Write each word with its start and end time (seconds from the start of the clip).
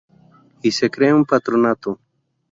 Y 0.63 0.71
se 0.71 0.89
crea 0.89 1.13
un 1.13 1.25
Patronato. 1.25 1.99